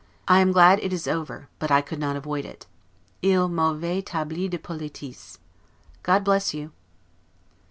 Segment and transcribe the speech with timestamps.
[0.27, 2.65] I glad it is over; but I could not avoid it.
[3.21, 5.37] 'Il m'avait tabli de politesses'.
[6.01, 6.71] God bless you!